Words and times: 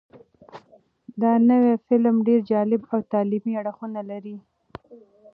دا 1.21 1.31
نوی 1.49 1.73
فلم 1.85 2.15
ډېر 2.27 2.39
جالب 2.51 2.81
او 2.93 2.99
تعلیمي 3.11 3.53
اړخونه 3.61 4.01
لري. 4.11 4.35